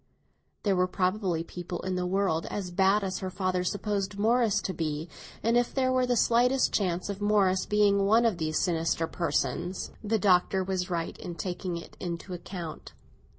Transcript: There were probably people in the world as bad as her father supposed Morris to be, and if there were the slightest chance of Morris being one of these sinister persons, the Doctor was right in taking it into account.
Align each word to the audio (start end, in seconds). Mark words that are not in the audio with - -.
There 0.63 0.75
were 0.75 0.87
probably 0.87 1.43
people 1.43 1.81
in 1.81 1.93
the 1.93 2.07
world 2.07 2.47
as 2.47 2.71
bad 2.71 3.03
as 3.03 3.19
her 3.19 3.29
father 3.29 3.63
supposed 3.63 4.17
Morris 4.17 4.59
to 4.63 4.73
be, 4.73 5.07
and 5.43 5.55
if 5.55 5.75
there 5.75 5.91
were 5.91 6.07
the 6.07 6.17
slightest 6.17 6.73
chance 6.73 7.07
of 7.07 7.21
Morris 7.21 7.67
being 7.67 8.07
one 8.07 8.25
of 8.25 8.39
these 8.39 8.57
sinister 8.59 9.05
persons, 9.05 9.91
the 10.03 10.17
Doctor 10.17 10.63
was 10.63 10.89
right 10.89 11.15
in 11.19 11.35
taking 11.35 11.77
it 11.77 11.95
into 11.99 12.33
account. 12.33 12.93